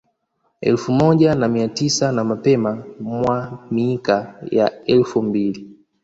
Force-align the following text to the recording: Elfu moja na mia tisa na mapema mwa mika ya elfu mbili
Elfu 0.61 0.91
moja 0.91 1.35
na 1.35 1.47
mia 1.47 1.67
tisa 1.67 2.11
na 2.11 2.23
mapema 2.23 2.83
mwa 2.99 3.67
mika 3.71 4.35
ya 4.51 4.83
elfu 4.85 5.23
mbili 5.23 5.71